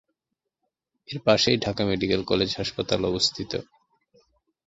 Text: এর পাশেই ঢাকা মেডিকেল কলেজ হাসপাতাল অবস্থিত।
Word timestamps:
এর 1.09 1.17
পাশেই 1.25 1.57
ঢাকা 1.57 1.83
মেডিকেল 1.85 2.21
কলেজ 2.23 2.49
হাসপাতাল 2.57 3.01
অবস্থিত। 3.05 3.51